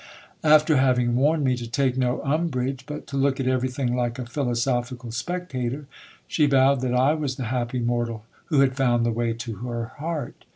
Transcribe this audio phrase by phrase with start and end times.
[0.43, 4.25] After having warned me to take no umbrage, but to look at everything like a
[4.25, 5.85] philosophical spectator,
[6.27, 9.91] she vowed that I was the happy mortal who had found the way to her
[9.99, 10.45] heart.